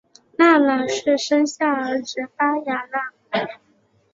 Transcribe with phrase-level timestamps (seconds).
[0.35, 3.57] 纳喇氏生下儿子巴雅喇。